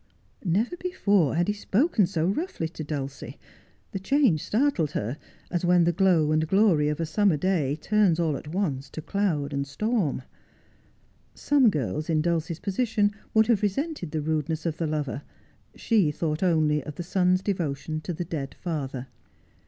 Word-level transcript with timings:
'Never 0.43 0.75
before 0.77 1.35
had 1.35 1.47
he 1.47 1.53
spoken 1.53 2.07
so 2.07 2.25
roughly 2.25 2.67
to 2.69 2.83
Dulcie. 2.83 3.37
The 3.91 3.99
change 3.99 4.41
startled 4.43 4.93
her, 4.93 5.19
as 5.51 5.63
when 5.63 5.83
the 5.83 5.91
glow 5.91 6.31
and 6.31 6.47
glory 6.47 6.87
of 6.89 6.99
a 6.99 7.05
summer 7.05 7.37
day 7.37 7.75
turns 7.75 8.19
all 8.19 8.35
at 8.35 8.47
once 8.47 8.89
to 8.89 9.01
cloud 9.03 9.53
and 9.53 9.67
storm. 9.67 10.23
Some 11.35 11.69
girls 11.69 12.09
in 12.09 12.23
Dulcie's 12.23 12.57
position 12.57 13.11
would 13.35 13.45
have 13.45 13.61
resented 13.61 14.09
the 14.09 14.21
rudeness 14.23 14.65
of 14.65 14.77
the 14.77 14.87
lover; 14.87 15.21
she 15.75 16.09
thought 16.09 16.41
only 16.41 16.77
22 16.81 16.81
Just 16.81 16.81
as 16.81 16.83
I 16.83 16.83
Am. 16.83 16.87
of 16.87 16.95
the 16.95 17.03
son's 17.35 17.41
devotion 17.43 18.01
to 18.01 18.11
a 18.17 18.25
dead 18.25 18.55
father. 18.55 19.05